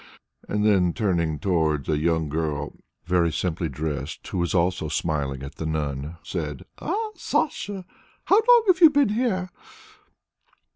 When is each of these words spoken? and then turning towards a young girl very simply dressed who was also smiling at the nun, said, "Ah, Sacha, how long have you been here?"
and 0.49 0.65
then 0.65 0.93
turning 0.93 1.37
towards 1.37 1.87
a 1.87 1.95
young 1.99 2.27
girl 2.27 2.73
very 3.05 3.31
simply 3.31 3.69
dressed 3.69 4.27
who 4.29 4.39
was 4.39 4.55
also 4.55 4.87
smiling 4.87 5.43
at 5.43 5.57
the 5.57 5.65
nun, 5.67 6.17
said, 6.23 6.65
"Ah, 6.79 7.09
Sacha, 7.13 7.85
how 8.25 8.37
long 8.37 8.63
have 8.65 8.81
you 8.81 8.89
been 8.89 9.09
here?" 9.09 9.51